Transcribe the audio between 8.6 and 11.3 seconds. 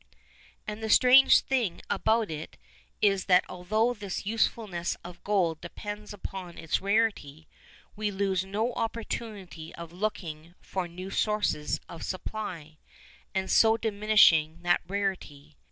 opportunity of looking for new